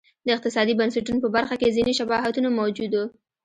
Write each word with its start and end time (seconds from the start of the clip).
د 0.27 0.27
اقتصادي 0.35 0.73
بنسټونو 0.79 1.19
په 1.23 1.29
برخه 1.35 1.55
کې 1.59 1.73
ځیني 1.75 1.93
شباهتونه 1.99 2.49
موجود 2.59 2.91
و. 2.95 3.01